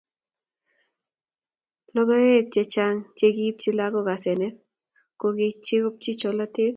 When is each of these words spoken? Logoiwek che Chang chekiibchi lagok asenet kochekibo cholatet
Logoiwek 1.93 2.47
che 2.53 2.63
Chang 2.73 2.97
chekiibchi 3.17 3.69
lagok 3.79 4.07
asenet 4.13 4.55
kochekibo 5.19 5.87
cholatet 6.19 6.69